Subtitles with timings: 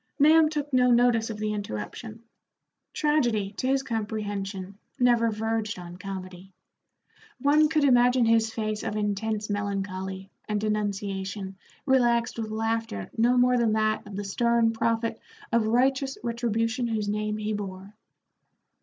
[0.17, 2.23] Nahum took no notice of the interruption.
[2.91, 6.51] Tragedy, to his comprehension, never verged on comedy.
[7.39, 13.57] One could imagine his face of intense melancholy and denunciation relaxed with laughter no more
[13.59, 15.19] than that of the stern prophet
[15.51, 17.93] of righteous retribution whose name he bore.